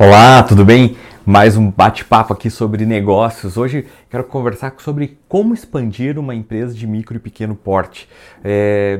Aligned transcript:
Olá, 0.00 0.44
tudo 0.44 0.64
bem? 0.64 0.96
Mais 1.26 1.56
um 1.56 1.72
bate-papo 1.72 2.32
aqui 2.32 2.48
sobre 2.50 2.86
negócios. 2.86 3.56
Hoje 3.56 3.84
quero 4.08 4.22
conversar 4.22 4.72
sobre 4.78 5.18
como 5.28 5.52
expandir 5.52 6.20
uma 6.20 6.36
empresa 6.36 6.72
de 6.72 6.86
micro 6.86 7.16
e 7.16 7.18
pequeno 7.18 7.56
porte. 7.56 8.08
É, 8.44 8.96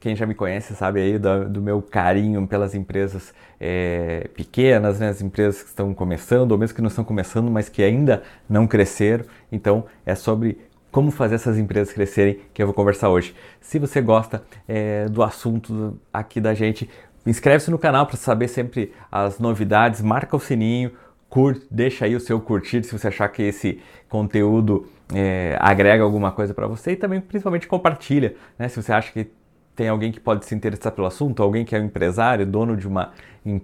quem 0.00 0.16
já 0.16 0.26
me 0.26 0.34
conhece 0.34 0.74
sabe 0.74 1.00
aí 1.00 1.20
do, 1.20 1.48
do 1.48 1.62
meu 1.62 1.80
carinho 1.80 2.44
pelas 2.48 2.74
empresas 2.74 3.32
é, 3.60 4.28
pequenas, 4.34 4.98
né? 4.98 5.08
as 5.08 5.22
empresas 5.22 5.62
que 5.62 5.68
estão 5.68 5.94
começando, 5.94 6.50
ou 6.50 6.58
mesmo 6.58 6.74
que 6.74 6.82
não 6.82 6.88
estão 6.88 7.04
começando, 7.04 7.48
mas 7.48 7.68
que 7.68 7.80
ainda 7.80 8.24
não 8.50 8.66
cresceram. 8.66 9.24
Então 9.52 9.84
é 10.04 10.16
sobre 10.16 10.58
como 10.90 11.10
fazer 11.10 11.36
essas 11.36 11.58
empresas 11.58 11.92
crescerem 11.92 12.40
que 12.52 12.60
eu 12.60 12.66
vou 12.66 12.74
conversar 12.74 13.08
hoje. 13.08 13.34
Se 13.60 13.78
você 13.78 14.00
gosta 14.00 14.42
é, 14.66 15.06
do 15.06 15.22
assunto 15.22 15.96
aqui 16.12 16.40
da 16.40 16.54
gente, 16.54 16.90
Inscreve-se 17.26 17.70
no 17.70 17.78
canal 17.78 18.06
para 18.06 18.16
saber 18.16 18.48
sempre 18.48 18.92
as 19.10 19.38
novidades, 19.38 20.00
marca 20.00 20.36
o 20.36 20.40
sininho, 20.40 20.92
curte, 21.28 21.66
deixa 21.70 22.04
aí 22.04 22.16
o 22.16 22.20
seu 22.20 22.40
curtir 22.40 22.82
se 22.84 22.92
você 22.96 23.08
achar 23.08 23.28
que 23.28 23.42
esse 23.42 23.80
conteúdo 24.08 24.86
é, 25.14 25.56
agrega 25.60 26.02
alguma 26.02 26.32
coisa 26.32 26.54
para 26.54 26.66
você 26.66 26.92
e 26.92 26.96
também 26.96 27.20
principalmente 27.20 27.66
compartilha, 27.66 28.34
né? 28.58 28.68
Se 28.68 28.80
você 28.80 28.92
acha 28.92 29.12
que 29.12 29.30
tem 29.76 29.88
alguém 29.88 30.10
que 30.10 30.18
pode 30.18 30.44
se 30.44 30.54
interessar 30.54 30.90
pelo 30.90 31.06
assunto, 31.06 31.40
alguém 31.40 31.64
que 31.64 31.76
é 31.76 31.80
um 31.80 31.84
empresário, 31.84 32.44
dono 32.44 32.76
de 32.76 32.88
uma 32.88 33.12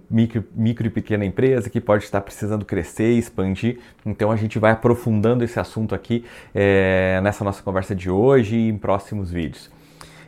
micro, 0.08 0.44
micro 0.55 0.86
e 0.86 0.91
pequena 0.91 1.24
empresa 1.24 1.68
que 1.68 1.80
pode 1.80 2.05
estar 2.05 2.20
precisando 2.20 2.64
crescer 2.64 3.12
e 3.12 3.18
expandir. 3.18 3.80
Então 4.06 4.30
a 4.30 4.36
gente 4.36 4.58
vai 4.58 4.70
aprofundando 4.70 5.42
esse 5.42 5.58
assunto 5.58 5.94
aqui 5.94 6.24
é, 6.55 7.20
nessa 7.22 7.42
nossa 7.42 7.62
conversa 7.62 7.94
de 7.94 8.08
hoje 8.08 8.56
e 8.56 8.68
em 8.68 8.78
próximos 8.78 9.30
vídeos. 9.30 9.70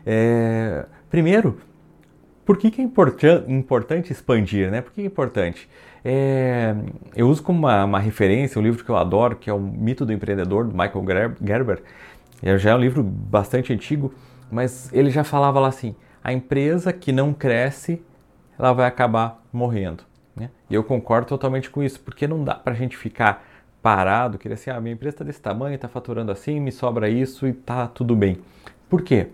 É, 0.05 0.85
primeiro, 1.09 1.59
por 2.47 2.57
que, 2.57 2.71
que 2.71 2.81
é 2.81 2.85
importante 2.85 4.13
expandir? 4.13 4.71
Né? 4.71 4.81
Por 4.81 4.93
que 4.93 5.01
é 5.01 5.05
importante? 5.05 5.69
É, 6.05 6.77
eu 7.17 7.29
uso 7.29 7.43
como 7.43 7.59
uma, 7.59 7.85
uma, 7.85 7.99
referência 7.99 8.61
um 8.61 8.63
livro 8.63 8.85
que 8.85 8.89
eu 8.89 8.97
adoro, 8.97 9.35
que 9.35 9.51
é 9.51 9.53
o 9.53 9.59
Mito 9.59 10.07
do 10.07 10.13
Empreendedor, 10.13 10.65
do 10.65 10.71
Michael 10.71 11.35
Gerber. 11.45 11.83
É, 12.41 12.57
já 12.57 12.71
é 12.71 12.75
um 12.77 12.79
livro 12.79 13.03
bastante 13.03 13.73
antigo, 13.73 14.15
mas 14.49 14.93
ele 14.93 15.11
já 15.11 15.25
falava 15.25 15.59
lá 15.59 15.66
assim, 15.66 15.97
a 16.23 16.33
empresa 16.33 16.93
que 16.93 17.11
não 17.11 17.35
cresce, 17.35 18.01
ela 18.57 18.73
vai 18.73 18.87
acabar 18.87 19.43
morrendo. 19.53 20.05
Né? 20.37 20.51
E 20.71 20.75
eu 20.77 20.85
concordo 20.85 21.27
totalmente 21.27 21.69
com 21.69 21.83
isso, 21.83 21.99
porque 21.99 22.29
não 22.29 22.45
dá 22.45 22.55
para 22.55 22.75
a 22.75 22.77
gente 22.77 22.97
ficar 22.97 23.45
parado, 23.83 24.38
querer 24.38 24.55
assim, 24.55 24.71
ah, 24.71 24.81
minha 24.81 24.95
empresa 24.95 25.16
está 25.16 25.25
desse 25.25 25.41
tamanho, 25.41 25.75
está 25.75 25.88
faturando 25.88 26.31
assim, 26.31 26.60
me 26.60 26.71
sobra 26.71 27.09
isso 27.09 27.45
e 27.45 27.51
está 27.51 27.88
tudo 27.88 28.15
bem. 28.15 28.38
Por 28.88 29.03
quê? 29.03 29.29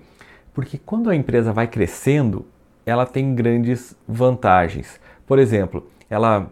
Porque 0.55 0.79
quando 0.79 1.11
a 1.11 1.17
empresa 1.17 1.53
vai 1.53 1.67
crescendo, 1.67 2.47
ela 2.85 3.07
tem 3.07 3.35
grandes 3.35 3.97
vantagens. 4.07 5.01
Por 5.27 5.39
exemplo, 5.39 5.87
ela 6.09 6.51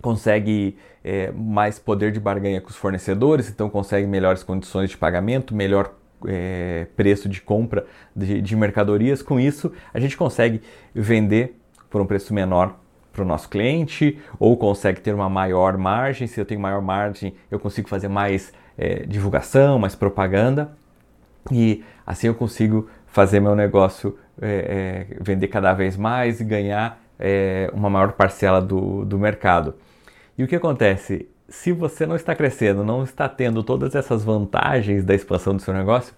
consegue 0.00 0.76
é, 1.04 1.30
mais 1.32 1.78
poder 1.78 2.12
de 2.12 2.18
barganha 2.18 2.60
com 2.60 2.68
os 2.68 2.76
fornecedores, 2.76 3.48
então 3.48 3.68
consegue 3.68 4.06
melhores 4.06 4.42
condições 4.42 4.90
de 4.90 4.96
pagamento, 4.96 5.54
melhor 5.54 5.92
é, 6.26 6.86
preço 6.96 7.28
de 7.28 7.40
compra 7.40 7.86
de, 8.14 8.40
de 8.40 8.56
mercadorias. 8.56 9.22
Com 9.22 9.38
isso, 9.38 9.72
a 9.92 10.00
gente 10.00 10.16
consegue 10.16 10.60
vender 10.94 11.56
por 11.90 12.00
um 12.00 12.06
preço 12.06 12.32
menor 12.32 12.76
para 13.12 13.22
o 13.22 13.26
nosso 13.26 13.48
cliente 13.48 14.18
ou 14.38 14.56
consegue 14.56 15.00
ter 15.00 15.14
uma 15.14 15.28
maior 15.28 15.76
margem. 15.76 16.26
Se 16.26 16.40
eu 16.40 16.44
tenho 16.44 16.60
maior 16.60 16.80
margem, 16.80 17.34
eu 17.50 17.58
consigo 17.58 17.88
fazer 17.88 18.08
mais 18.08 18.52
é, 18.76 19.04
divulgação, 19.06 19.78
mais 19.78 19.94
propaganda 19.94 20.72
e 21.50 21.84
assim 22.06 22.28
eu 22.28 22.34
consigo 22.34 22.88
fazer 23.06 23.40
meu 23.40 23.54
negócio 23.54 24.16
é, 24.42 25.06
é, 25.12 25.16
vender 25.20 25.48
cada 25.48 25.72
vez 25.72 25.96
mais 25.96 26.40
e 26.40 26.44
ganhar 26.44 27.00
é, 27.18 27.70
uma 27.72 27.88
maior 27.88 28.12
parcela 28.12 28.60
do, 28.60 29.04
do 29.04 29.18
mercado. 29.18 29.74
E 30.36 30.42
o 30.42 30.48
que 30.48 30.56
acontece? 30.56 31.28
Se 31.48 31.70
você 31.70 32.04
não 32.06 32.16
está 32.16 32.34
crescendo, 32.34 32.82
não 32.82 33.04
está 33.04 33.28
tendo 33.28 33.62
todas 33.62 33.94
essas 33.94 34.24
vantagens 34.24 35.04
da 35.04 35.14
expansão 35.14 35.54
do 35.54 35.62
seu 35.62 35.72
negócio, 35.72 36.14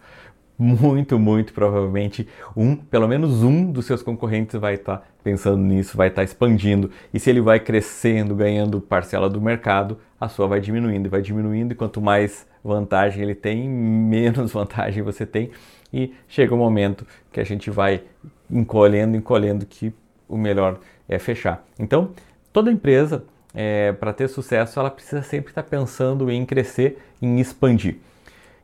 muito, 0.57 1.19
muito 1.19 1.53
provavelmente 1.53 2.29
um, 2.57 2.77
pelo 2.77 3.09
menos 3.09 3.43
um 3.43 3.71
dos 3.71 3.87
seus 3.87 4.03
concorrentes 4.03 4.59
vai 4.59 4.75
estar 4.75 5.05
pensando 5.23 5.59
nisso, 5.59 5.97
vai 5.97 6.09
estar 6.09 6.23
expandindo. 6.23 6.91
E 7.13 7.19
se 7.19 7.29
ele 7.29 7.41
vai 7.41 7.59
crescendo, 7.59 8.35
ganhando 8.35 8.81
parcela 8.81 9.29
do 9.29 9.41
mercado, 9.41 9.99
a 10.21 10.29
sua 10.29 10.47
vai 10.47 10.61
diminuindo, 10.61 11.11
vai 11.11 11.21
diminuindo 11.21 11.73
e 11.73 11.75
quanto 11.75 12.01
mais 12.01 12.47
vantagem 12.63 13.23
ele 13.23 13.35
tem, 13.35 13.69
menos 13.69 14.53
vantagem 14.55 15.03
você 15.03 15.27
tem 15.27 15.51
e 15.95 16.13
chega 16.27 16.53
o 16.53 16.57
um 16.57 16.61
momento 16.61 17.07
que 17.31 17.39
a 17.39 17.45
gente 17.45 17.71
vai 17.71 18.03
encolhendo, 18.51 19.17
encolhendo 19.17 19.65
que 19.65 19.95
o 20.29 20.37
melhor 20.37 20.81
é 21.09 21.21
fechar. 21.21 21.65
Então, 21.79 22.11
toda 22.53 22.73
empresa, 22.73 23.25
é, 23.55 23.93
para 23.93 24.13
ter 24.13 24.29
sucesso, 24.29 24.81
ela 24.81 24.91
precisa 24.91 25.23
sempre 25.23 25.53
estar 25.53 25.63
pensando 25.63 26.29
em 26.33 26.45
crescer, 26.45 26.99
em 27.23 27.39
expandir. 27.39 27.99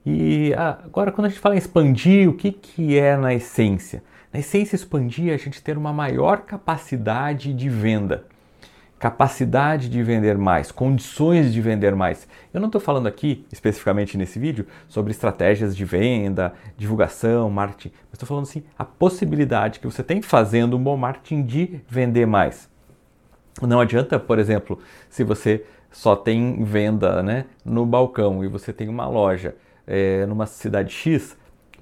E 0.04 0.52
agora, 0.54 1.12
quando 1.12 1.26
a 1.26 1.28
gente 1.28 1.40
fala 1.40 1.54
em 1.54 1.58
expandir, 1.58 2.28
o 2.28 2.34
que, 2.34 2.50
que 2.50 2.98
é 2.98 3.16
na 3.16 3.32
essência? 3.32 4.02
Na 4.32 4.40
essência, 4.40 4.74
expandir 4.74 5.30
é 5.30 5.34
a 5.34 5.38
gente 5.38 5.62
ter 5.62 5.78
uma 5.78 5.92
maior 5.92 6.40
capacidade 6.40 7.54
de 7.54 7.68
venda 7.68 8.24
capacidade 9.00 9.88
de 9.88 10.02
vender 10.02 10.36
mais, 10.36 10.70
condições 10.70 11.54
de 11.54 11.60
vender 11.62 11.96
mais. 11.96 12.28
Eu 12.52 12.60
não 12.60 12.68
estou 12.68 12.78
falando 12.78 13.06
aqui, 13.06 13.46
especificamente 13.50 14.18
nesse 14.18 14.38
vídeo, 14.38 14.66
sobre 14.86 15.10
estratégias 15.10 15.74
de 15.74 15.86
venda, 15.86 16.52
divulgação, 16.76 17.48
marketing, 17.48 17.94
mas 17.94 18.12
estou 18.12 18.28
falando 18.28 18.42
assim, 18.42 18.62
a 18.78 18.84
possibilidade 18.84 19.80
que 19.80 19.86
você 19.86 20.02
tem 20.02 20.20
fazendo 20.20 20.76
um 20.76 20.82
bom 20.82 20.98
marketing 20.98 21.42
de 21.42 21.80
vender 21.88 22.26
mais. 22.26 22.68
Não 23.62 23.80
adianta, 23.80 24.20
por 24.20 24.38
exemplo, 24.38 24.78
se 25.08 25.24
você 25.24 25.64
só 25.90 26.14
tem 26.14 26.62
venda 26.62 27.22
né, 27.22 27.46
no 27.64 27.86
balcão 27.86 28.44
e 28.44 28.48
você 28.48 28.70
tem 28.70 28.86
uma 28.86 29.08
loja 29.08 29.56
é, 29.86 30.26
numa 30.26 30.44
cidade 30.44 30.92
X, 30.92 31.38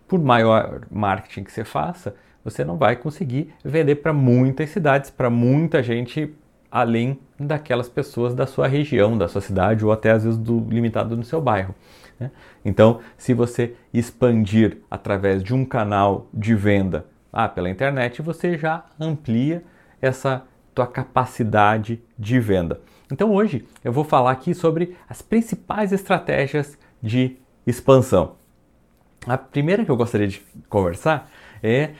por 0.06 0.20
maior 0.20 0.82
marketing 0.88 1.42
que 1.42 1.50
você 1.50 1.64
faça, 1.64 2.14
você 2.44 2.64
não 2.64 2.76
vai 2.76 2.94
conseguir 2.94 3.52
vender 3.64 3.96
para 3.96 4.12
muitas 4.12 4.70
cidades, 4.70 5.10
para 5.10 5.28
muita 5.28 5.82
gente 5.82 6.32
além 6.70 7.18
daquelas 7.38 7.88
pessoas 7.88 8.34
da 8.34 8.46
sua 8.46 8.66
região, 8.66 9.16
da 9.16 9.28
sua 9.28 9.40
cidade 9.40 9.84
ou 9.84 9.92
até 9.92 10.10
às 10.10 10.24
vezes 10.24 10.38
do 10.38 10.60
limitado 10.68 11.16
no 11.16 11.24
seu 11.24 11.40
bairro. 11.40 11.74
Né? 12.18 12.30
Então, 12.64 13.00
se 13.16 13.32
você 13.32 13.74
expandir 13.92 14.78
através 14.90 15.42
de 15.42 15.54
um 15.54 15.64
canal 15.64 16.28
de 16.32 16.54
venda 16.54 17.06
ah, 17.32 17.48
pela 17.48 17.70
internet, 17.70 18.20
você 18.22 18.56
já 18.58 18.84
amplia 18.98 19.62
essa 20.00 20.44
tua 20.74 20.86
capacidade 20.86 22.00
de 22.18 22.38
venda. 22.38 22.80
Então 23.10 23.32
hoje 23.32 23.66
eu 23.82 23.92
vou 23.92 24.04
falar 24.04 24.30
aqui 24.30 24.54
sobre 24.54 24.96
as 25.08 25.22
principais 25.22 25.92
estratégias 25.92 26.78
de 27.02 27.36
expansão. 27.66 28.36
A 29.26 29.36
primeira 29.36 29.84
que 29.84 29.90
eu 29.90 29.96
gostaria 29.96 30.28
de 30.28 30.40
conversar 30.68 31.30
é 31.62 31.90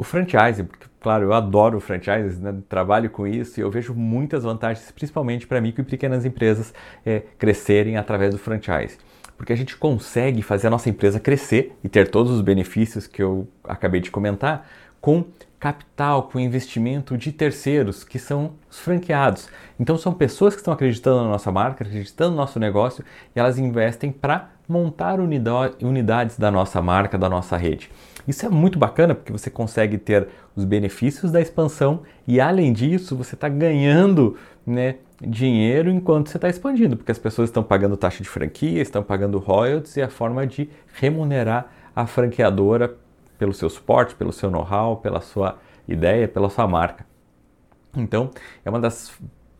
o 0.00 0.02
franchising, 0.02 0.64
porque, 0.64 0.86
claro, 0.98 1.24
eu 1.24 1.34
adoro 1.34 1.76
o 1.76 1.80
franchise, 1.80 2.40
né? 2.40 2.54
trabalho 2.70 3.10
com 3.10 3.26
isso 3.26 3.60
e 3.60 3.62
eu 3.62 3.70
vejo 3.70 3.92
muitas 3.92 4.44
vantagens, 4.44 4.90
principalmente 4.90 5.46
para 5.46 5.60
micro 5.60 5.82
e 5.82 5.84
pequenas 5.84 6.24
empresas 6.24 6.72
é, 7.04 7.20
crescerem 7.36 7.98
através 7.98 8.32
do 8.32 8.38
franchise. 8.38 8.96
Porque 9.36 9.52
a 9.52 9.56
gente 9.56 9.76
consegue 9.76 10.40
fazer 10.40 10.68
a 10.68 10.70
nossa 10.70 10.88
empresa 10.88 11.20
crescer 11.20 11.76
e 11.84 11.88
ter 11.88 12.08
todos 12.08 12.32
os 12.32 12.40
benefícios 12.40 13.06
que 13.06 13.22
eu 13.22 13.46
acabei 13.62 14.00
de 14.00 14.10
comentar 14.10 14.66
com 15.02 15.26
capital, 15.58 16.22
com 16.24 16.40
investimento 16.40 17.18
de 17.18 17.30
terceiros, 17.30 18.02
que 18.02 18.18
são 18.18 18.54
os 18.70 18.78
franqueados. 18.78 19.50
Então 19.78 19.98
são 19.98 20.14
pessoas 20.14 20.54
que 20.54 20.62
estão 20.62 20.72
acreditando 20.72 21.24
na 21.24 21.28
nossa 21.28 21.52
marca, 21.52 21.84
acreditando 21.84 22.30
no 22.30 22.36
nosso 22.38 22.58
negócio 22.58 23.04
e 23.36 23.38
elas 23.38 23.58
investem 23.58 24.10
para 24.10 24.48
montar 24.66 25.20
unidades 25.20 26.38
da 26.38 26.50
nossa 26.50 26.80
marca, 26.80 27.18
da 27.18 27.28
nossa 27.28 27.58
rede. 27.58 27.90
Isso 28.26 28.44
é 28.44 28.48
muito 28.48 28.78
bacana 28.78 29.14
porque 29.14 29.32
você 29.32 29.50
consegue 29.50 29.98
ter 29.98 30.28
os 30.54 30.64
benefícios 30.64 31.30
da 31.32 31.40
expansão 31.40 32.02
e, 32.26 32.40
além 32.40 32.72
disso, 32.72 33.16
você 33.16 33.34
está 33.34 33.48
ganhando 33.48 34.36
né, 34.66 34.96
dinheiro 35.20 35.90
enquanto 35.90 36.28
você 36.28 36.36
está 36.36 36.48
expandindo, 36.48 36.96
porque 36.96 37.12
as 37.12 37.18
pessoas 37.18 37.48
estão 37.48 37.62
pagando 37.62 37.96
taxa 37.96 38.22
de 38.22 38.28
franquia, 38.28 38.80
estão 38.80 39.02
pagando 39.02 39.38
royalties 39.38 39.96
e 39.96 40.02
a 40.02 40.08
forma 40.08 40.46
de 40.46 40.68
remunerar 40.94 41.70
a 41.94 42.06
franqueadora 42.06 42.96
pelo 43.38 43.52
seu 43.52 43.68
suporte, 43.70 44.14
pelo 44.14 44.32
seu 44.32 44.50
know-how, 44.50 44.98
pela 44.98 45.20
sua 45.20 45.58
ideia, 45.88 46.28
pela 46.28 46.48
sua 46.48 46.66
marca. 46.66 47.06
Então, 47.96 48.30
é 48.64 48.70
uma 48.70 48.78
das 48.78 49.12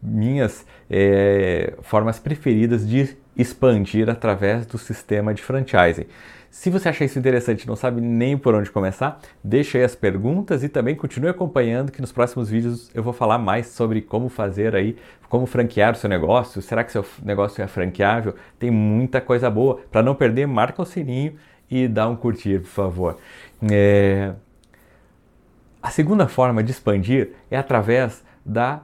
minhas 0.03 0.67
é, 0.89 1.75
formas 1.83 2.19
preferidas 2.19 2.89
de 2.89 3.17
expandir 3.37 4.09
através 4.09 4.67
do 4.67 4.79
sistema 4.79 5.33
de 5.33 5.43
franchising. 5.43 6.07
Se 6.51 6.69
você 6.69 6.89
achar 6.89 7.05
isso 7.05 7.19
interessante 7.19 7.63
e 7.63 7.67
não 7.69 7.77
sabe 7.77 8.01
nem 8.01 8.37
por 8.37 8.57
onde 8.57 8.71
começar, 8.73 9.21
deixa 9.43 9.79
aí 9.79 9.85
as 9.85 9.95
perguntas 9.95 10.65
e 10.65 10.69
também 10.69 10.97
continue 10.97 11.31
acompanhando 11.31 11.93
que 11.93 12.01
nos 12.01 12.11
próximos 12.11 12.51
vídeos 12.51 12.91
eu 12.93 13.05
vou 13.05 13.13
falar 13.13 13.39
mais 13.39 13.69
sobre 13.69 14.03
como 14.03 14.29
fazer 14.29 14.75
aí, 14.75 14.97
como 15.29 15.47
franquear 15.47 15.93
o 15.93 15.97
seu 15.97 16.11
negócio, 16.11 16.61
será 16.61 16.83
que 16.83 16.91
seu 16.91 17.07
negócio 17.23 17.63
é 17.63 17.69
franqueável? 17.69 18.35
Tem 18.59 18.69
muita 18.69 19.21
coisa 19.21 19.49
boa. 19.49 19.81
Para 19.93 20.03
não 20.03 20.15
perder, 20.15 20.47
marca 20.47 20.83
o 20.83 20.85
sininho 20.85 21.37
e 21.71 21.87
dá 21.87 22.09
um 22.09 22.17
curtir, 22.17 22.59
por 22.61 22.69
favor. 22.69 23.19
É... 23.71 24.33
A 25.81 25.91
segunda 25.91 26.27
forma 26.27 26.65
de 26.65 26.73
expandir 26.73 27.31
é 27.49 27.57
através 27.57 28.25
da 28.45 28.83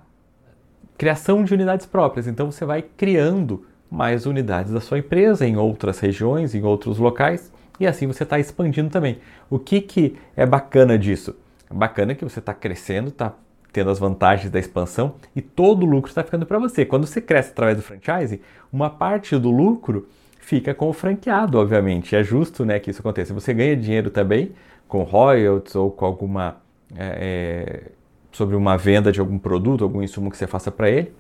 criação 0.97 1.45
de 1.45 1.55
unidades 1.55 1.87
próprias. 1.87 2.27
Então 2.27 2.51
você 2.51 2.65
vai 2.65 2.83
criando 2.83 3.65
mais 3.91 4.27
unidades 4.27 4.73
da 4.73 4.81
sua 4.81 4.99
empresa 4.99 5.47
em 5.47 5.57
outras 5.57 5.99
regiões, 6.01 6.55
em 6.55 6.63
outros 6.63 6.99
locais, 6.99 7.53
e 7.79 7.87
assim 7.87 8.07
você 8.07 8.23
está 8.23 8.39
expandindo 8.39 8.91
também. 8.91 9.19
O 9.49 9.59
que, 9.59 9.81
que 9.81 10.17
é 10.37 10.45
bacana 10.45 10.99
disso? 10.99 11.35
É 11.71 11.75
bacana 11.75 12.15
que 12.15 12.25
você 12.25 12.39
está 12.39 12.55
crescendo, 12.55 13.09
está 13.09 13.33
tendo 13.73 13.91
as 13.91 13.99
vantagens 13.99 14.51
da 14.51 14.59
expansão 14.59 15.15
e 15.35 15.43
todo 15.43 15.83
o 15.83 15.87
lucro 15.87 16.09
está 16.09 16.25
ficando 16.25 16.47
para 16.47 16.59
você. 16.59 16.85
Quando 16.85 17.07
você 17.07 17.21
cresce 17.21 17.51
através 17.51 17.77
do 17.77 17.83
franchise, 17.83 18.41
uma 18.73 18.89
parte 18.89 19.37
do 19.39 19.51
lucro 19.51 20.09
fica 20.39 20.73
com 20.73 20.89
o 20.89 20.93
franqueado, 20.93 21.59
obviamente. 21.59 22.17
É 22.17 22.23
justo 22.23 22.65
né, 22.65 22.79
que 22.79 22.91
isso 22.91 23.01
aconteça. 23.01 23.35
Você 23.35 23.53
ganha 23.53 23.77
dinheiro 23.77 24.11
também 24.11 24.53
com 24.89 25.03
royalties 25.03 25.75
ou 25.75 25.91
com 25.91 26.07
alguma. 26.07 26.57
É, 26.97 27.19
é, 27.21 27.96
sobre 28.37 28.55
uma 28.55 28.77
venda 28.77 29.11
de 29.11 29.19
algum 29.19 29.39
produto, 29.39 29.83
algum 29.83 30.03
insumo 30.03 30.31
que 30.31 30.37
você 30.37 30.47
faça 30.47 30.71
para 30.71 30.91
ele. 30.91 31.13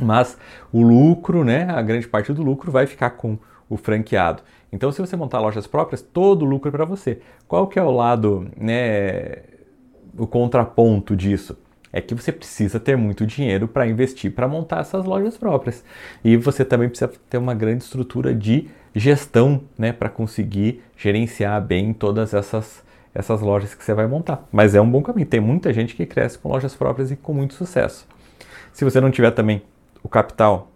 Mas 0.00 0.38
o 0.72 0.82
lucro, 0.82 1.44
né, 1.44 1.68
a 1.68 1.82
grande 1.82 2.08
parte 2.08 2.32
do 2.32 2.42
lucro 2.42 2.72
vai 2.72 2.86
ficar 2.86 3.10
com 3.10 3.38
o 3.68 3.76
franqueado. 3.76 4.42
Então, 4.72 4.90
se 4.90 5.00
você 5.00 5.16
montar 5.16 5.40
lojas 5.40 5.66
próprias, 5.66 6.00
todo 6.00 6.42
o 6.42 6.48
lucro 6.48 6.68
é 6.68 6.72
para 6.72 6.84
você. 6.84 7.20
Qual 7.46 7.66
que 7.66 7.78
é 7.78 7.82
o 7.82 7.90
lado, 7.90 8.48
né, 8.56 9.42
o 10.16 10.26
contraponto 10.26 11.14
disso? 11.14 11.58
É 11.92 12.00
que 12.00 12.14
você 12.14 12.30
precisa 12.32 12.78
ter 12.78 12.96
muito 12.96 13.26
dinheiro 13.26 13.66
para 13.66 13.86
investir 13.86 14.32
para 14.32 14.46
montar 14.46 14.80
essas 14.80 15.04
lojas 15.04 15.36
próprias. 15.36 15.84
E 16.24 16.36
você 16.36 16.64
também 16.64 16.88
precisa 16.88 17.12
ter 17.28 17.36
uma 17.36 17.54
grande 17.54 17.82
estrutura 17.82 18.32
de 18.32 18.68
gestão, 18.94 19.62
né, 19.76 19.92
para 19.92 20.08
conseguir 20.08 20.82
gerenciar 20.96 21.60
bem 21.60 21.92
todas 21.92 22.32
essas 22.32 22.82
essas 23.14 23.40
lojas 23.40 23.74
que 23.74 23.84
você 23.84 23.94
vai 23.94 24.06
montar. 24.06 24.46
Mas 24.52 24.74
é 24.74 24.80
um 24.80 24.90
bom 24.90 25.02
caminho. 25.02 25.26
Tem 25.26 25.40
muita 25.40 25.72
gente 25.72 25.94
que 25.94 26.06
cresce 26.06 26.38
com 26.38 26.48
lojas 26.48 26.74
próprias 26.74 27.10
e 27.10 27.16
com 27.16 27.32
muito 27.32 27.54
sucesso. 27.54 28.06
Se 28.72 28.84
você 28.84 29.00
não 29.00 29.10
tiver 29.10 29.30
também 29.32 29.62
o 30.02 30.08
capital 30.08 30.70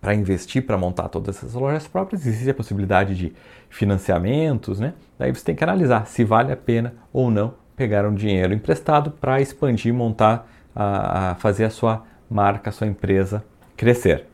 para 0.00 0.14
investir, 0.14 0.64
para 0.64 0.78
montar 0.78 1.08
todas 1.08 1.36
essas 1.36 1.54
lojas 1.54 1.86
próprias, 1.86 2.26
existe 2.26 2.50
a 2.50 2.54
possibilidade 2.54 3.14
de 3.14 3.32
financiamentos, 3.68 4.80
né? 4.80 4.94
Daí 5.18 5.34
você 5.34 5.44
tem 5.44 5.54
que 5.54 5.64
analisar 5.64 6.06
se 6.06 6.24
vale 6.24 6.52
a 6.52 6.56
pena 6.56 6.94
ou 7.12 7.30
não 7.30 7.54
pegar 7.76 8.06
um 8.06 8.14
dinheiro 8.14 8.54
emprestado 8.54 9.10
para 9.10 9.40
expandir, 9.40 9.92
montar, 9.92 10.48
a, 10.74 11.30
a 11.30 11.34
fazer 11.34 11.64
a 11.64 11.70
sua 11.70 12.04
marca, 12.30 12.70
a 12.70 12.72
sua 12.72 12.86
empresa 12.86 13.44
crescer. 13.76 14.26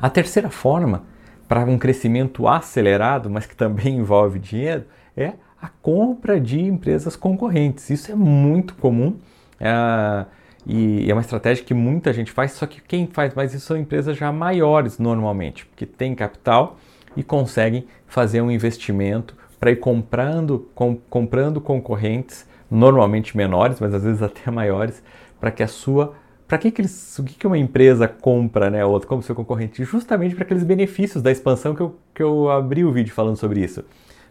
A 0.00 0.08
terceira 0.08 0.50
forma 0.50 1.04
para 1.48 1.60
um 1.64 1.78
crescimento 1.78 2.46
acelerado, 2.48 3.30
mas 3.30 3.46
que 3.46 3.56
também 3.56 3.96
envolve 3.98 4.38
dinheiro, 4.38 4.84
é 5.16 5.34
a 5.60 5.68
compra 5.68 6.40
de 6.40 6.60
empresas 6.60 7.16
concorrentes. 7.16 7.90
Isso 7.90 8.12
é 8.12 8.14
muito 8.14 8.74
comum. 8.74 9.16
É, 9.58 10.26
e 10.66 11.08
é 11.08 11.12
uma 11.14 11.20
estratégia 11.20 11.64
que 11.64 11.72
muita 11.72 12.12
gente 12.12 12.32
faz, 12.32 12.52
só 12.52 12.66
que 12.66 12.80
quem 12.80 13.06
faz 13.06 13.34
mais 13.34 13.54
isso 13.54 13.66
são 13.66 13.76
empresas 13.76 14.16
já 14.16 14.32
maiores 14.32 14.98
normalmente, 14.98 15.64
porque 15.64 15.86
têm 15.86 16.12
capital 16.12 16.76
e 17.16 17.22
conseguem 17.22 17.86
fazer 18.06 18.40
um 18.40 18.50
investimento 18.50 19.36
para 19.60 19.70
ir 19.70 19.76
comprando, 19.76 20.68
com, 20.74 20.96
comprando 21.08 21.60
concorrentes, 21.60 22.46
normalmente 22.68 23.36
menores, 23.36 23.78
mas 23.80 23.94
às 23.94 24.02
vezes 24.02 24.22
até 24.22 24.50
maiores, 24.50 25.02
para 25.40 25.50
que 25.50 25.62
a 25.62 25.68
sua. 25.68 26.14
Para 26.48 26.58
que, 26.58 26.70
que, 26.70 26.80
eles, 26.80 27.18
o 27.18 27.24
que, 27.24 27.34
que 27.34 27.46
uma 27.46 27.58
empresa 27.58 28.06
compra, 28.06 28.70
né, 28.70 28.84
outra 28.84 29.08
como 29.08 29.20
seu 29.20 29.34
concorrente? 29.34 29.82
Justamente 29.82 30.34
para 30.34 30.44
aqueles 30.44 30.62
benefícios 30.62 31.20
da 31.20 31.32
expansão 31.32 31.74
que 31.74 31.80
eu, 31.80 31.96
que 32.14 32.22
eu 32.22 32.48
abri 32.48 32.84
o 32.84 32.92
vídeo 32.92 33.12
falando 33.12 33.36
sobre 33.36 33.64
isso. 33.64 33.84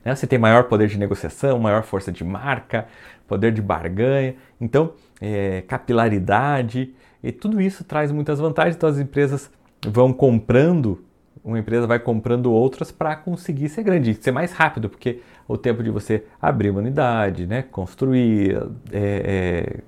Né? 0.05 0.15
Você 0.15 0.27
tem 0.27 0.37
maior 0.37 0.65
poder 0.65 0.87
de 0.87 0.99
negociação, 0.99 1.57
maior 1.57 1.83
força 1.83 2.11
de 2.11 2.23
marca, 2.23 2.87
poder 3.27 3.51
de 3.51 3.61
barganha, 3.61 4.35
então 4.61 4.93
é, 5.19 5.63
capilaridade, 5.67 6.93
e 7.23 7.31
tudo 7.31 7.59
isso 7.59 7.83
traz 7.83 8.11
muitas 8.11 8.39
vantagens. 8.39 8.75
Então 8.75 8.87
as 8.87 8.99
empresas 8.99 9.49
vão 9.85 10.13
comprando, 10.13 11.03
uma 11.43 11.57
empresa 11.57 11.87
vai 11.87 11.97
comprando 11.97 12.53
outras 12.53 12.91
para 12.91 13.15
conseguir 13.15 13.67
ser 13.69 13.81
grande, 13.81 14.13
ser 14.13 14.31
mais 14.31 14.51
rápido, 14.51 14.89
porque 14.89 15.21
o 15.47 15.57
tempo 15.57 15.81
de 15.81 15.89
você 15.89 16.23
abrir 16.39 16.69
uma 16.69 16.79
unidade, 16.79 17.47
né, 17.47 17.63
construir, 17.63 18.55
é, 18.91 19.79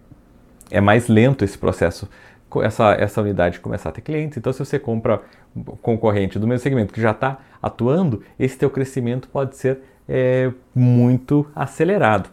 é, 0.72 0.78
é 0.78 0.82
mais 0.82 1.08
lento 1.08 1.46
esse 1.46 1.58
processo 1.58 2.10
essa, 2.64 2.94
essa 2.94 3.22
unidade 3.22 3.60
começar 3.60 3.90
a 3.90 3.92
ter 3.92 4.02
clientes. 4.02 4.38
Então, 4.38 4.54
se 4.54 4.60
você 4.60 4.80
compra 4.80 5.22
um 5.56 5.64
concorrente 5.64 6.40
do 6.40 6.48
mesmo 6.48 6.64
segmento 6.64 6.94
que 6.94 7.02
já 7.02 7.12
está 7.12 7.40
atuando, 7.62 8.24
esse 8.40 8.58
teu 8.58 8.70
crescimento 8.70 9.28
pode 9.28 9.58
ser 9.58 9.82
é, 10.08 10.52
muito 10.74 11.46
acelerado. 11.56 12.30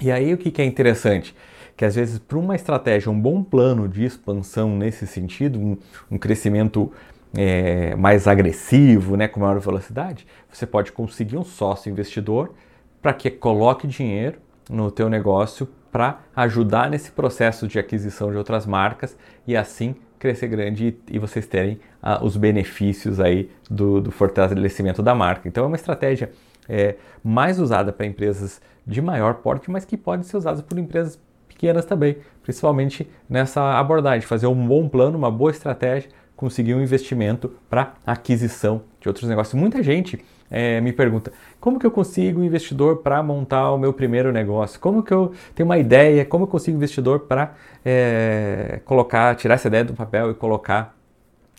E 0.00 0.10
aí 0.10 0.32
o 0.34 0.38
que, 0.38 0.50
que 0.50 0.62
é 0.62 0.64
interessante? 0.64 1.34
Que 1.76 1.84
às 1.84 1.94
vezes 1.94 2.18
para 2.18 2.38
uma 2.38 2.54
estratégia, 2.54 3.10
um 3.10 3.20
bom 3.20 3.42
plano 3.42 3.88
de 3.88 4.04
expansão 4.04 4.76
nesse 4.76 5.06
sentido, 5.06 5.58
um, 5.58 5.76
um 6.10 6.18
crescimento 6.18 6.92
é, 7.36 7.94
mais 7.96 8.26
agressivo, 8.26 9.16
né, 9.16 9.26
com 9.26 9.40
maior 9.40 9.58
velocidade, 9.58 10.26
você 10.52 10.66
pode 10.66 10.92
conseguir 10.92 11.36
um 11.36 11.44
sócio 11.44 11.90
investidor 11.90 12.54
para 13.02 13.12
que 13.12 13.30
coloque 13.30 13.86
dinheiro 13.86 14.38
no 14.70 14.90
teu 14.90 15.08
negócio 15.08 15.68
para 15.92 16.20
ajudar 16.34 16.90
nesse 16.90 17.10
processo 17.10 17.68
de 17.68 17.78
aquisição 17.78 18.30
de 18.30 18.36
outras 18.36 18.66
marcas 18.66 19.16
e 19.46 19.56
assim 19.56 19.94
crescer 20.18 20.48
grande 20.48 20.96
e, 21.08 21.16
e 21.16 21.18
vocês 21.18 21.46
terem 21.46 21.78
ah, 22.02 22.24
os 22.24 22.36
benefícios 22.36 23.20
aí 23.20 23.50
do, 23.70 24.00
do 24.00 24.10
fortalecimento 24.10 25.02
da 25.02 25.14
marca. 25.14 25.46
Então 25.46 25.64
é 25.64 25.66
uma 25.66 25.76
estratégia 25.76 26.32
é, 26.68 26.96
mais 27.22 27.58
usada 27.58 27.92
para 27.92 28.06
empresas 28.06 28.60
de 28.86 29.00
maior 29.00 29.34
porte, 29.34 29.70
mas 29.70 29.84
que 29.84 29.96
pode 29.96 30.26
ser 30.26 30.36
usada 30.36 30.62
por 30.62 30.78
empresas 30.78 31.18
pequenas 31.48 31.84
também, 31.84 32.16
principalmente 32.42 33.08
nessa 33.28 33.78
abordagem, 33.78 34.22
fazer 34.22 34.46
um 34.46 34.66
bom 34.66 34.88
plano, 34.88 35.16
uma 35.16 35.30
boa 35.30 35.50
estratégia, 35.50 36.10
conseguir 36.36 36.74
um 36.74 36.82
investimento 36.82 37.52
para 37.70 37.94
aquisição 38.06 38.82
de 39.00 39.08
outros 39.08 39.28
negócios. 39.28 39.54
Muita 39.58 39.82
gente 39.82 40.22
é, 40.50 40.80
me 40.80 40.92
pergunta 40.92 41.32
como 41.60 41.78
que 41.78 41.86
eu 41.86 41.90
consigo 41.90 42.40
um 42.40 42.44
investidor 42.44 42.98
para 42.98 43.22
montar 43.22 43.72
o 43.72 43.78
meu 43.78 43.92
primeiro 43.92 44.32
negócio? 44.32 44.78
Como 44.78 45.02
que 45.02 45.12
eu 45.12 45.32
tenho 45.54 45.66
uma 45.66 45.78
ideia? 45.78 46.24
Como 46.24 46.44
eu 46.44 46.48
consigo 46.48 46.76
investidor 46.76 47.20
para 47.20 47.54
é, 47.84 48.80
colocar, 48.84 49.34
tirar 49.36 49.54
essa 49.54 49.68
ideia 49.68 49.84
do 49.84 49.94
papel 49.94 50.30
e 50.30 50.34
colocar 50.34 50.94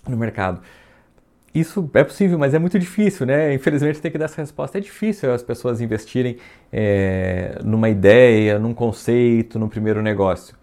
no 0.08 0.16
mercado? 0.16 0.62
Isso 1.56 1.90
é 1.94 2.04
possível, 2.04 2.38
mas 2.38 2.54
é 2.54 2.60
muito 2.60 2.78
difícil, 2.78 3.26
né? 3.26 3.54
Infelizmente 3.54 4.02
tem 4.02 4.12
que 4.12 4.18
dar 4.18 4.26
essa 4.26 4.42
resposta. 4.42 4.78
É 4.78 4.82
difícil 4.82 5.34
as 5.34 5.42
pessoas 5.42 5.80
investirem 5.80 6.36
é, 6.70 7.58
numa 7.64 7.88
ideia, 7.88 8.60
num 8.60 8.74
conceito, 8.74 9.58
no 9.58 9.70
primeiro 9.70 10.02
negócio. 10.02 10.54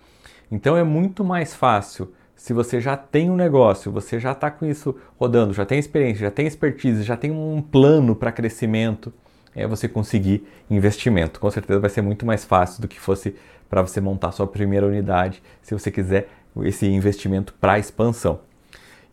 Então 0.50 0.76
é 0.76 0.84
muito 0.84 1.24
mais 1.24 1.54
fácil 1.54 2.12
se 2.36 2.52
você 2.52 2.78
já 2.78 2.94
tem 2.94 3.30
um 3.30 3.36
negócio, 3.36 3.90
você 3.90 4.20
já 4.20 4.32
está 4.32 4.50
com 4.50 4.66
isso 4.66 4.94
rodando, 5.18 5.54
já 5.54 5.64
tem 5.64 5.78
experiência, 5.78 6.26
já 6.26 6.30
tem 6.30 6.46
expertise, 6.46 7.02
já 7.04 7.16
tem 7.16 7.30
um 7.30 7.62
plano 7.62 8.14
para 8.14 8.30
crescimento, 8.30 9.10
é 9.54 9.66
você 9.66 9.88
conseguir 9.88 10.46
investimento. 10.68 11.40
Com 11.40 11.50
certeza 11.50 11.80
vai 11.80 11.88
ser 11.88 12.02
muito 12.02 12.26
mais 12.26 12.44
fácil 12.44 12.82
do 12.82 12.88
que 12.88 13.00
fosse 13.00 13.34
para 13.70 13.80
você 13.80 13.98
montar 13.98 14.32
sua 14.32 14.46
primeira 14.46 14.86
unidade, 14.86 15.42
se 15.62 15.72
você 15.72 15.90
quiser 15.90 16.28
esse 16.64 16.86
investimento 16.86 17.54
para 17.58 17.78
expansão. 17.78 18.40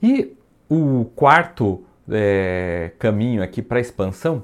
E 0.02 0.34
o 0.70 1.06
quarto 1.16 1.84
é, 2.10 2.92
caminho 3.00 3.42
aqui 3.42 3.62
para 3.62 3.80
expansão, 3.80 4.44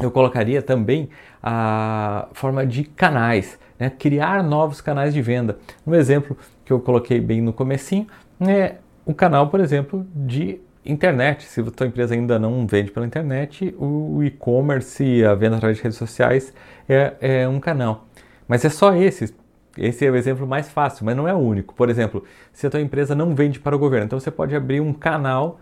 eu 0.00 0.10
colocaria 0.10 0.62
também 0.62 1.08
a 1.42 2.28
forma 2.32 2.66
de 2.66 2.84
canais, 2.84 3.58
né? 3.78 3.90
criar 3.90 4.42
novos 4.42 4.80
canais 4.80 5.12
de 5.12 5.20
venda. 5.20 5.58
Um 5.86 5.94
exemplo 5.94 6.36
que 6.64 6.72
eu 6.72 6.80
coloquei 6.80 7.20
bem 7.20 7.40
no 7.40 7.52
comecinho 7.52 8.06
é 8.40 8.76
o 9.04 9.12
canal, 9.14 9.48
por 9.48 9.60
exemplo, 9.60 10.06
de 10.14 10.60
internet. 10.84 11.44
Se 11.44 11.60
a 11.60 11.64
tua 11.64 11.86
empresa 11.86 12.14
ainda 12.14 12.38
não 12.38 12.66
vende 12.66 12.90
pela 12.90 13.06
internet, 13.06 13.74
o 13.78 14.22
e-commerce, 14.22 15.24
a 15.24 15.34
venda 15.34 15.56
através 15.56 15.78
de 15.78 15.82
redes 15.84 15.98
sociais 15.98 16.52
é, 16.88 17.14
é 17.20 17.48
um 17.48 17.60
canal. 17.60 18.06
Mas 18.48 18.64
é 18.64 18.68
só 18.68 18.94
esse. 18.94 19.34
Esse 19.76 20.06
é 20.06 20.10
o 20.10 20.16
exemplo 20.16 20.46
mais 20.46 20.68
fácil, 20.70 21.04
mas 21.04 21.16
não 21.16 21.26
é 21.26 21.34
o 21.34 21.38
único. 21.38 21.74
Por 21.74 21.88
exemplo, 21.88 22.24
se 22.52 22.66
a 22.66 22.70
tua 22.70 22.80
empresa 22.80 23.14
não 23.14 23.34
vende 23.34 23.58
para 23.58 23.74
o 23.74 23.78
governo, 23.78 24.06
então 24.06 24.20
você 24.20 24.30
pode 24.30 24.54
abrir 24.54 24.80
um 24.80 24.92
canal 24.92 25.60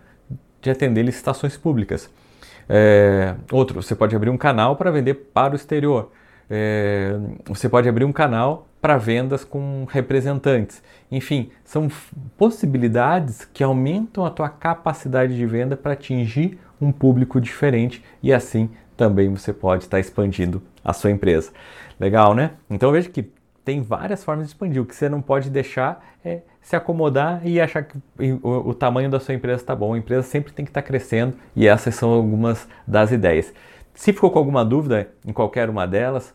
de 0.61 0.71
atender 0.71 1.03
licitações 1.03 1.57
públicas. 1.57 2.11
É, 2.69 3.35
outro, 3.51 3.83
você 3.83 3.95
pode 3.95 4.15
abrir 4.15 4.31
um 4.31 4.37
canal 4.37 4.77
para 4.77 4.91
vender 4.91 5.15
para 5.15 5.53
o 5.53 5.57
exterior. 5.57 6.11
É, 6.49 7.17
você 7.47 7.69
pode 7.69 7.89
abrir 7.89 8.05
um 8.05 8.13
canal 8.13 8.67
para 8.81 8.97
vendas 8.97 9.45
com 9.45 9.87
representantes. 9.89 10.83
Enfim, 11.11 11.51
são 11.65 11.89
possibilidades 12.37 13.45
que 13.45 13.63
aumentam 13.63 14.25
a 14.25 14.31
tua 14.31 14.49
capacidade 14.49 15.37
de 15.37 15.47
venda 15.47 15.77
para 15.77 15.93
atingir 15.93 16.59
um 16.81 16.91
público 16.91 17.41
diferente 17.41 18.03
e 18.23 18.33
assim 18.33 18.71
também 18.97 19.29
você 19.29 19.53
pode 19.53 19.85
estar 19.85 20.01
expandindo 20.01 20.63
a 20.85 20.93
sua 20.93 21.11
empresa. 21.11 21.53
Legal, 21.99 22.35
né? 22.35 22.53
Então 22.71 22.91
veja 22.91 23.09
que 23.09 23.31
tem 23.71 23.81
várias 23.81 24.25
formas 24.25 24.47
de 24.47 24.53
expandir. 24.53 24.83
O 24.83 24.85
que 24.85 24.97
você 24.97 25.09
não 25.09 25.23
pode 25.23 25.49
deixar 25.49 26.05
é 26.25 26.41
se 26.61 26.75
acomodar 26.75 27.47
e 27.47 27.61
achar 27.61 27.85
que 27.85 27.97
o, 28.43 28.71
o 28.71 28.75
tamanho 28.75 29.09
da 29.09 29.21
sua 29.21 29.33
empresa 29.33 29.63
está 29.63 29.77
bom. 29.77 29.95
A 29.95 29.99
empresa 29.99 30.23
sempre 30.23 30.53
tem 30.53 30.65
que 30.65 30.71
estar 30.71 30.83
tá 30.83 30.87
crescendo 30.89 31.37
e 31.55 31.69
essas 31.69 31.95
são 31.95 32.11
algumas 32.11 32.67
das 32.85 33.13
ideias. 33.13 33.55
Se 33.95 34.13
ficou 34.13 34.29
com 34.33 34.41
alguma 34.41 34.65
dúvida 34.65 35.09
em 35.25 35.33
qualquer 35.33 35.71
uma 35.71 35.87
delas, 35.87 36.35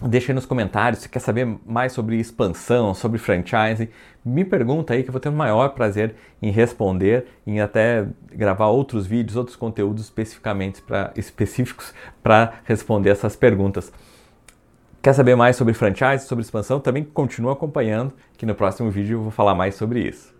Deixa 0.00 0.30
aí 0.30 0.34
nos 0.34 0.46
comentários 0.46 1.02
se 1.02 1.08
quer 1.08 1.18
saber 1.18 1.58
mais 1.66 1.90
sobre 1.90 2.20
expansão, 2.20 2.94
sobre 2.94 3.18
franchising. 3.18 3.88
Me 4.24 4.44
pergunta 4.44 4.94
aí 4.94 5.02
que 5.02 5.08
eu 5.08 5.12
vou 5.12 5.20
ter 5.20 5.28
o 5.28 5.32
maior 5.32 5.70
prazer 5.70 6.14
em 6.40 6.52
responder, 6.52 7.26
em 7.44 7.60
até 7.60 8.06
gravar 8.30 8.68
outros 8.68 9.08
vídeos, 9.08 9.34
outros 9.34 9.56
conteúdos 9.56 10.04
especificamente 10.04 10.80
pra, 10.82 11.12
específicos 11.16 11.92
para 12.22 12.60
responder 12.62 13.10
essas 13.10 13.34
perguntas. 13.34 13.92
Quer 15.00 15.12
saber 15.12 15.36
mais 15.36 15.54
sobre 15.56 15.74
franchise, 15.74 16.26
sobre 16.26 16.42
expansão? 16.42 16.80
Também 16.80 17.04
continua 17.04 17.52
acompanhando, 17.52 18.12
que 18.36 18.44
no 18.44 18.54
próximo 18.54 18.90
vídeo 18.90 19.18
eu 19.18 19.22
vou 19.22 19.30
falar 19.30 19.54
mais 19.54 19.76
sobre 19.76 20.00
isso. 20.00 20.37